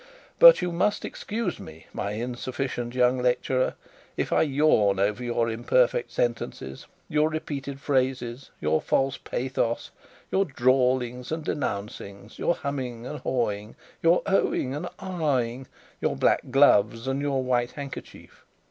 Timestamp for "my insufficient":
1.93-2.95